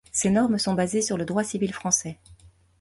Ces 0.11 0.31
normes 0.31 0.57
sont 0.57 0.73
basées 0.73 1.03
sur 1.03 1.15
le 1.15 1.25
droit 1.25 1.43
civil 1.43 1.71
français. 1.71 2.17